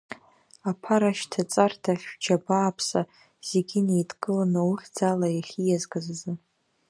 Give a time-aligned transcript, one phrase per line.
[0.69, 3.01] Аԥарашьҭаҵарҭахь, шәџьабааԥса
[3.47, 6.33] зегьы неидкыланы ухьӡала иахьиазгаз азы.